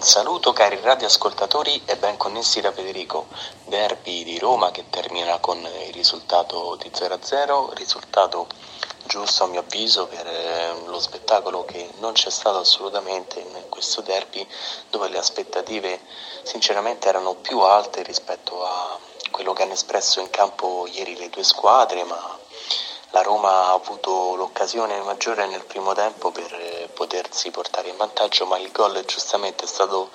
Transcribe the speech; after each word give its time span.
Un 0.00 0.06
saluto 0.06 0.54
cari 0.54 0.80
radioascoltatori 0.80 1.82
e 1.84 1.94
ben 1.98 2.16
connessi 2.16 2.62
da 2.62 2.72
Federico. 2.72 3.26
Derby 3.66 4.24
di 4.24 4.38
Roma 4.38 4.70
che 4.70 4.88
termina 4.88 5.36
con 5.40 5.58
il 5.58 5.92
risultato 5.92 6.74
di 6.80 6.90
0-0, 6.90 7.74
risultato 7.74 8.46
giusto 9.04 9.44
a 9.44 9.48
mio 9.48 9.60
avviso 9.60 10.06
per 10.06 10.26
eh, 10.26 10.72
lo 10.86 10.98
spettacolo 10.98 11.66
che 11.66 11.90
non 11.98 12.14
c'è 12.14 12.30
stato 12.30 12.56
assolutamente 12.56 13.40
in 13.40 13.68
questo 13.68 14.00
derby 14.00 14.48
dove 14.88 15.10
le 15.10 15.18
aspettative 15.18 16.00
sinceramente 16.44 17.06
erano 17.06 17.34
più 17.34 17.58
alte 17.58 18.02
rispetto 18.02 18.64
a 18.64 18.98
quello 19.30 19.52
che 19.52 19.64
hanno 19.64 19.74
espresso 19.74 20.20
in 20.20 20.30
campo 20.30 20.88
ieri 20.90 21.14
le 21.14 21.28
due 21.28 21.44
squadre, 21.44 22.04
ma 22.04 22.38
la 23.10 23.20
Roma 23.20 23.66
ha 23.66 23.72
avuto 23.72 24.34
l'occasione 24.34 24.98
maggiore 25.00 25.46
nel 25.46 25.64
primo 25.64 25.92
tempo 25.92 26.30
per 26.30 26.50
potersi 27.00 27.50
portare 27.50 27.88
in 27.88 27.96
vantaggio, 27.96 28.44
ma 28.44 28.58
il 28.58 28.70
gol 28.72 29.02
giustamente 29.06 29.64
è 29.64 29.66
stato 29.66 30.10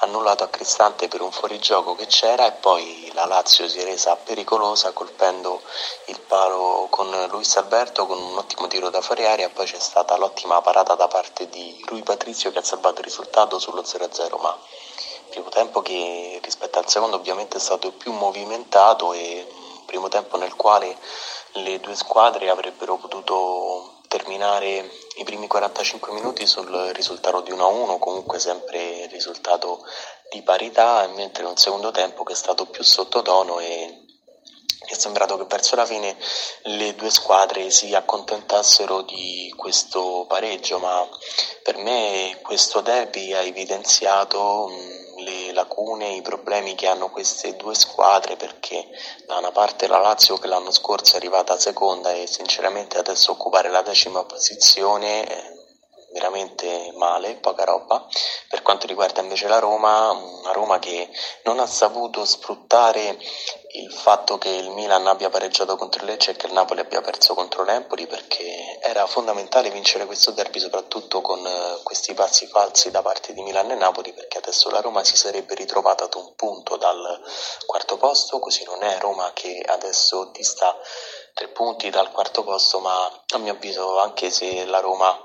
annullato 0.00 0.44
a 0.44 0.48
Cristante 0.48 1.08
per 1.08 1.22
un 1.22 1.32
fuorigioco 1.32 1.94
che 1.94 2.04
c'era 2.04 2.46
e 2.46 2.52
poi 2.52 3.10
la 3.14 3.24
Lazio 3.24 3.66
si 3.66 3.78
è 3.78 3.84
resa 3.84 4.16
pericolosa 4.16 4.92
colpendo 4.92 5.62
il 6.08 6.20
palo 6.20 6.88
con 6.90 7.08
Luis 7.30 7.56
Alberto 7.56 8.04
con 8.04 8.20
un 8.20 8.36
ottimo 8.36 8.66
tiro 8.66 8.90
da 8.90 9.00
fuori 9.00 9.24
aria, 9.24 9.48
poi 9.48 9.64
c'è 9.64 9.78
stata 9.78 10.14
l'ottima 10.18 10.60
parata 10.60 10.94
da 10.94 11.08
parte 11.08 11.48
di 11.48 11.82
Rui 11.86 12.02
Patrizio 12.02 12.52
che 12.52 12.58
ha 12.58 12.62
salvato 12.62 12.98
il 12.98 13.06
risultato 13.06 13.58
sullo 13.58 13.80
0-0, 13.80 14.38
ma 14.38 14.54
primo 15.30 15.48
tempo 15.48 15.80
che 15.80 16.38
rispetto 16.42 16.78
al 16.78 16.86
secondo 16.86 17.16
ovviamente 17.16 17.56
è 17.56 17.60
stato 17.60 17.92
più 17.92 18.12
movimentato 18.12 19.14
e 19.14 19.50
primo 19.86 20.08
tempo 20.08 20.36
nel 20.36 20.54
quale 20.54 20.98
le 21.52 21.80
due 21.80 21.96
squadre 21.96 22.50
avrebbero 22.50 22.96
potuto 22.96 23.95
terminare 24.08 24.90
i 25.16 25.24
primi 25.24 25.46
45 25.46 26.12
minuti 26.12 26.46
sul 26.46 26.70
risultato 26.92 27.40
di 27.40 27.52
1-1, 27.52 27.98
comunque 27.98 28.38
sempre 28.38 29.06
risultato 29.06 29.84
di 30.30 30.42
parità, 30.42 31.06
mentre 31.08 31.44
un 31.44 31.56
secondo 31.56 31.90
tempo 31.90 32.22
che 32.22 32.32
è 32.32 32.36
stato 32.36 32.66
più 32.66 32.82
sottotono 32.82 33.58
e 33.60 34.06
è 34.86 34.94
sembrato 34.94 35.36
che 35.36 35.46
verso 35.48 35.74
la 35.74 35.84
fine 35.84 36.16
le 36.64 36.94
due 36.94 37.10
squadre 37.10 37.70
si 37.70 37.94
accontentassero 37.94 39.02
di 39.02 39.52
questo 39.56 40.26
pareggio, 40.28 40.78
ma 40.78 41.08
per 41.62 41.76
me 41.78 42.38
questo 42.42 42.80
derby 42.80 43.32
ha 43.32 43.40
evidenziato 43.40 44.68
lacune, 45.56 46.14
i 46.14 46.22
problemi 46.22 46.76
che 46.76 46.86
hanno 46.86 47.10
queste 47.10 47.56
due 47.56 47.74
squadre 47.74 48.36
perché 48.36 48.86
da 49.26 49.38
una 49.38 49.50
parte 49.50 49.88
la 49.88 49.98
Lazio 49.98 50.36
che 50.36 50.46
l'anno 50.46 50.70
scorso 50.70 51.14
è 51.14 51.16
arrivata 51.16 51.58
seconda 51.58 52.12
e 52.12 52.28
sinceramente 52.28 52.98
adesso 52.98 53.32
occupare 53.32 53.70
la 53.70 53.82
decima 53.82 54.22
posizione 54.24 55.55
veramente 56.16 56.92
male, 56.96 57.34
poca 57.34 57.64
roba. 57.64 58.06
Per 58.48 58.62
quanto 58.62 58.86
riguarda 58.86 59.20
invece 59.20 59.48
la 59.48 59.58
Roma, 59.58 60.10
una 60.12 60.52
Roma 60.52 60.78
che 60.78 61.10
non 61.44 61.58
ha 61.58 61.66
saputo 61.66 62.24
sfruttare 62.24 63.18
il 63.72 63.92
fatto 63.92 64.38
che 64.38 64.48
il 64.48 64.70
Milan 64.70 65.06
abbia 65.06 65.28
pareggiato 65.28 65.76
contro 65.76 66.02
il 66.02 66.10
Lecce 66.10 66.30
e 66.30 66.36
che 66.36 66.46
il 66.46 66.54
Napoli 66.54 66.80
abbia 66.80 67.02
perso 67.02 67.34
contro 67.34 67.62
l'Empoli 67.62 68.06
perché 68.06 68.78
era 68.80 69.06
fondamentale 69.06 69.70
vincere 69.70 70.06
questo 70.06 70.30
derby 70.30 70.58
soprattutto 70.58 71.20
con 71.20 71.44
eh, 71.46 71.80
questi 71.82 72.14
passi 72.14 72.46
falsi 72.46 72.90
da 72.90 73.02
parte 73.02 73.34
di 73.34 73.42
Milan 73.42 73.70
e 73.70 73.74
Napoli 73.74 74.14
perché 74.14 74.38
adesso 74.38 74.70
la 74.70 74.80
Roma 74.80 75.04
si 75.04 75.16
sarebbe 75.16 75.54
ritrovata 75.54 76.04
ad 76.04 76.14
un 76.14 76.34
punto 76.34 76.76
dal 76.76 77.22
quarto 77.66 77.98
posto, 77.98 78.38
così 78.38 78.64
non 78.64 78.82
è 78.82 78.98
Roma 78.98 79.30
che 79.34 79.62
adesso 79.66 80.30
dista 80.32 80.74
tre 81.36 81.48
punti 81.48 81.90
dal 81.90 82.10
quarto 82.12 82.42
posto, 82.42 82.78
ma 82.80 83.12
a 83.34 83.36
mio 83.36 83.52
avviso 83.52 84.00
anche 84.00 84.30
se 84.30 84.64
la 84.64 84.80
Roma 84.80 85.22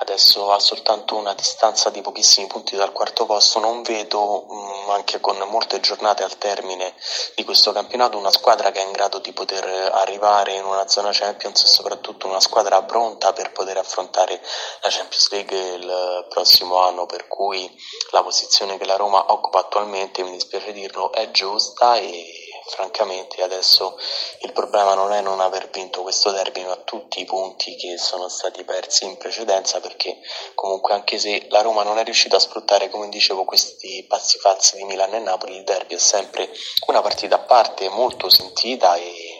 adesso 0.00 0.52
ha 0.52 0.58
soltanto 0.58 1.16
una 1.16 1.32
distanza 1.32 1.88
di 1.88 2.02
pochissimi 2.02 2.46
punti 2.46 2.76
dal 2.76 2.92
quarto 2.92 3.24
posto, 3.24 3.58
non 3.58 3.80
vedo 3.80 4.44
mm, 4.52 4.90
anche 4.90 5.18
con 5.18 5.38
molte 5.48 5.80
giornate 5.80 6.22
al 6.24 6.36
termine 6.36 6.92
di 7.34 7.42
questo 7.44 7.72
campionato 7.72 8.18
una 8.18 8.30
squadra 8.30 8.70
che 8.70 8.82
è 8.82 8.84
in 8.84 8.92
grado 8.92 9.18
di 9.18 9.32
poter 9.32 9.64
arrivare 9.94 10.56
in 10.56 10.64
una 10.66 10.86
zona 10.88 11.08
Champions 11.10 11.62
e 11.62 11.68
soprattutto 11.68 12.26
una 12.26 12.40
squadra 12.40 12.82
pronta 12.82 13.32
per 13.32 13.52
poter 13.52 13.78
affrontare 13.78 14.38
la 14.82 14.90
Champions 14.90 15.30
League 15.30 15.58
il 15.58 16.26
prossimo 16.28 16.82
anno, 16.82 17.06
per 17.06 17.28
cui 17.28 17.74
la 18.10 18.22
posizione 18.22 18.76
che 18.76 18.84
la 18.84 18.96
Roma 18.96 19.32
occupa 19.32 19.60
attualmente, 19.60 20.22
mi 20.22 20.32
dispiace 20.32 20.72
dirlo, 20.72 21.12
è 21.12 21.30
giusta 21.30 21.96
e 21.96 22.45
francamente 22.68 23.42
adesso 23.42 23.96
il 24.40 24.52
problema 24.52 24.94
non 24.94 25.12
è 25.12 25.20
non 25.20 25.40
aver 25.40 25.70
vinto 25.70 26.02
questo 26.02 26.30
derby 26.30 26.64
ma 26.64 26.76
tutti 26.76 27.20
i 27.20 27.24
punti 27.24 27.76
che 27.76 27.96
sono 27.98 28.28
stati 28.28 28.64
persi 28.64 29.04
in 29.04 29.16
precedenza 29.16 29.80
perché 29.80 30.18
comunque 30.54 30.94
anche 30.94 31.18
se 31.18 31.46
la 31.50 31.62
Roma 31.62 31.82
non 31.82 31.98
è 31.98 32.04
riuscita 32.04 32.36
a 32.36 32.40
sfruttare 32.40 32.90
come 32.90 33.08
dicevo 33.08 33.44
questi 33.44 34.04
passi 34.08 34.38
falsi 34.38 34.76
di 34.76 34.84
Milano 34.84 35.16
e 35.16 35.20
Napoli 35.20 35.56
il 35.56 35.64
derby 35.64 35.94
è 35.94 35.98
sempre 35.98 36.50
una 36.86 37.02
partita 37.02 37.36
a 37.36 37.40
parte 37.40 37.88
molto 37.88 38.28
sentita 38.28 38.96
e 38.96 39.36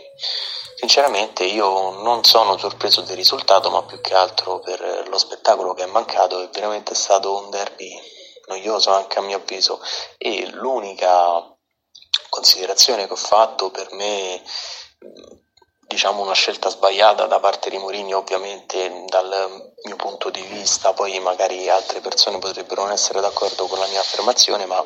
Sinceramente 0.77 1.45
io 1.45 1.91
non 2.03 2.23
sono 2.23 2.59
sorpreso 2.59 3.01
del 3.01 3.17
risultato, 3.17 3.71
ma 3.71 3.83
più 3.85 3.99
che 4.03 4.15
altro 4.15 4.59
per 4.61 5.09
lo 5.09 5.17
spettacolo 5.17 5.73
che 5.73 5.85
è 5.85 5.87
mancato, 5.87 6.43
è 6.43 6.49
veramente 6.51 6.95
stato 6.95 7.35
un 7.35 7.49
derby 7.49 7.99
noioso 8.47 8.91
anche 8.91 9.19
a 9.19 9.23
mio 9.23 9.39
avviso. 9.39 9.81
E 10.19 10.47
l'unica 10.51 11.56
considerazione 12.29 13.07
che 13.07 13.13
ho 13.13 13.17
fatto 13.17 13.71
per 13.71 13.93
me 13.93 14.43
diciamo 15.87 16.23
una 16.23 16.35
scelta 16.35 16.69
sbagliata 16.69 17.27
da 17.27 17.39
parte 17.39 17.71
di 17.71 17.79
Mourinho 17.79 18.19
ovviamente 18.19 19.05
dal 19.07 19.73
mio 19.85 19.97
punto 19.97 20.31
di 20.31 20.43
vista. 20.43 20.93
Poi 20.93 21.19
magari 21.21 21.69
altre 21.69 22.01
persone 22.01 22.39
potrebbero 22.39 22.83
non 22.83 22.93
essere 22.93 23.21
d'accordo 23.21 23.67
con 23.67 23.79
la 23.79 23.87
mia 23.87 24.01
affermazione 24.01 24.67
ma 24.67 24.85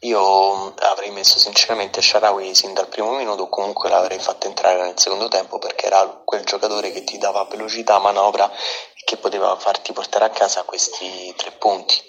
io 0.00 0.74
avrei 0.76 1.10
messo 1.10 1.38
sinceramente 1.38 2.02
Sharawi 2.02 2.54
sin 2.54 2.74
dal 2.74 2.88
primo 2.88 3.12
minuto 3.12 3.48
comunque 3.48 3.88
l'avrei 3.88 4.18
fatto 4.18 4.46
entrare 4.46 4.82
nel 4.82 4.98
secondo 4.98 5.28
tempo 5.28 5.58
perché 5.58 5.86
era 5.86 6.22
quel 6.24 6.44
giocatore 6.44 6.92
che 6.92 7.04
ti 7.04 7.18
dava 7.18 7.44
velocità, 7.50 7.98
manovra 7.98 8.50
e 8.50 9.02
che 9.04 9.16
poteva 9.16 9.56
farti 9.56 9.92
portare 9.92 10.26
a 10.26 10.30
casa 10.30 10.62
questi 10.62 11.34
tre 11.36 11.52
punti 11.52 12.00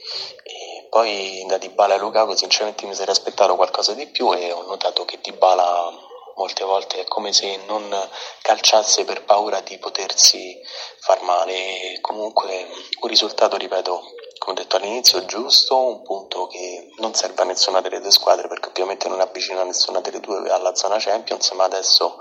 poi 0.89 1.43
da 1.47 1.57
Dybala 1.57 1.95
e 1.95 1.99
Lukaku 1.99 2.35
sinceramente 2.35 2.85
mi 2.85 2.93
sarei 2.93 3.13
aspettato 3.13 3.55
qualcosa 3.55 3.93
di 3.93 4.07
più 4.07 4.33
e 4.33 4.51
ho 4.51 4.63
notato 4.63 5.05
che 5.05 5.19
Dybala 5.21 6.07
molte 6.39 6.63
volte 6.63 7.01
è 7.01 7.05
come 7.05 7.33
se 7.33 7.57
non 7.67 7.93
calciasse 8.41 9.03
per 9.03 9.25
paura 9.25 9.59
di 9.59 9.77
potersi 9.77 10.57
far 10.99 11.21
male. 11.21 11.97
Comunque 11.99 12.65
un 13.01 13.09
risultato, 13.09 13.57
ripeto, 13.57 14.01
come 14.37 14.55
detto 14.55 14.77
all'inizio, 14.77 15.25
giusto, 15.25 15.77
un 15.77 16.01
punto 16.01 16.47
che 16.47 16.91
non 16.97 17.13
serve 17.13 17.41
a 17.41 17.45
nessuna 17.45 17.81
delle 17.81 17.99
due 17.99 18.11
squadre 18.11 18.47
perché 18.47 18.69
ovviamente 18.69 19.09
non 19.09 19.19
avvicina 19.19 19.63
nessuna 19.63 19.99
delle 19.99 20.21
due 20.21 20.49
alla 20.49 20.73
zona 20.75 20.97
Champions, 20.97 21.51
ma 21.51 21.65
adesso 21.65 22.17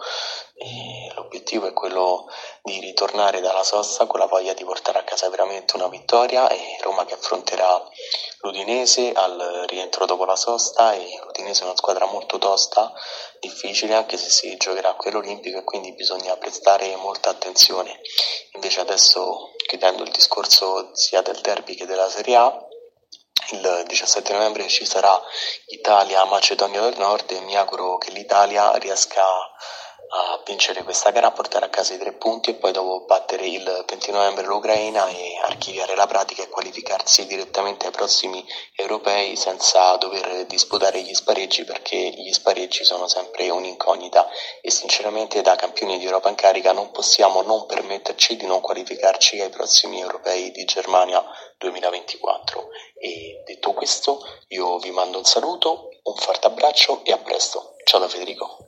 eh, 0.55 0.97
l'obiettivo 1.48 1.66
è 1.66 1.72
quello 1.72 2.26
di 2.62 2.78
ritornare 2.81 3.41
dalla 3.41 3.62
sosta 3.62 4.06
con 4.06 4.20
la 4.20 4.26
voglia 4.26 4.53
di 4.53 4.64
portare 4.64 4.98
a 4.98 5.04
casa 5.04 5.31
veramente 5.31 5.76
una 5.76 5.88
vittoria 5.88 6.48
e 6.48 6.76
Roma 6.82 7.06
che 7.06 7.14
affronterà 7.14 7.82
l'Udinese 8.41 9.12
al 9.12 9.64
rientro 9.66 10.04
dopo 10.04 10.26
la 10.26 10.37
sosta 10.37 10.92
e 10.92 11.19
l'Udinese 11.25 11.62
è 11.62 11.64
una 11.64 11.76
squadra 11.76 12.04
molto 12.06 12.37
tosta, 12.37 12.92
difficile 13.41 13.94
anche 13.94 14.19
se 14.19 14.28
si 14.28 14.56
giocherà 14.58 14.91
a 14.91 14.94
quello 14.94 15.19
olimpico 15.19 15.58
e 15.58 15.64
quindi 15.64 15.92
bisogna 15.94 16.37
prestare 16.37 16.94
molta 16.97 17.31
attenzione. 17.31 18.00
Invece 18.53 18.81
adesso 18.81 19.53
chiudendo 19.66 20.03
il 20.03 20.10
discorso 20.10 20.91
sia 20.94 21.22
del 21.22 21.41
derby 21.41 21.75
che 21.75 21.87
della 21.87 22.10
Serie 22.10 22.37
A, 22.37 22.66
il 23.50 23.84
17 23.87 24.32
novembre 24.34 24.69
ci 24.69 24.84
sarà 24.84 25.19
Italia-Macedonia 25.69 26.82
del 26.82 26.98
Nord 26.98 27.31
e 27.31 27.41
mi 27.41 27.56
auguro 27.56 27.97
che 27.97 28.10
l'Italia 28.10 28.72
riesca 28.75 29.22
a 29.22 29.50
a 30.10 30.41
vincere 30.44 30.82
questa 30.84 31.10
gara, 31.10 31.26
a 31.26 31.32
portare 31.32 31.66
a 31.66 31.69
casa 31.69 31.94
i 31.94 31.98
tre 31.98 32.12
punti 32.12 32.50
e 32.50 32.54
poi 32.54 32.72
dopo 32.72 33.04
battere 33.04 33.46
il 33.46 33.84
20 33.86 34.10
novembre 34.10 34.46
l'Ucraina 34.46 35.06
e 35.08 35.38
archiviare 35.42 35.94
la 35.94 36.06
pratica 36.06 36.42
e 36.42 36.48
qualificarsi 36.48 37.26
direttamente 37.26 37.86
ai 37.86 37.92
prossimi 37.92 38.44
europei 38.75 39.37
senza 39.37 39.96
dover 39.96 40.46
disputare 40.46 41.02
gli 41.02 41.12
spareggi 41.12 41.64
perché 41.64 41.96
gli 41.96 42.32
spareggi 42.32 42.84
sono 42.84 43.06
sempre 43.06 43.50
un'incognita 43.50 44.28
e 44.62 44.70
sinceramente 44.70 45.43
da 45.43 45.56
campioni 45.56 45.99
di 45.99 46.06
Europa 46.06 46.31
in 46.31 46.37
carica 46.37 46.72
non 46.72 46.90
possiamo 46.90 47.43
non 47.43 47.66
permetterci 47.66 48.37
di 48.37 48.46
non 48.46 48.61
qualificarci 48.61 49.40
ai 49.40 49.50
prossimi 49.50 50.00
europei 50.00 50.50
di 50.52 50.64
Germania 50.64 51.22
2024 51.58 52.69
e 52.99 53.43
detto 53.44 53.72
questo 53.72 54.20
io 54.49 54.78
vi 54.78 54.90
mando 54.90 55.19
un 55.19 55.25
saluto, 55.25 55.90
un 56.04 56.14
forte 56.16 56.46
abbraccio 56.46 57.04
e 57.04 57.12
a 57.12 57.19
presto. 57.19 57.75
Ciao 57.84 58.00
da 58.00 58.08
Federico. 58.08 58.68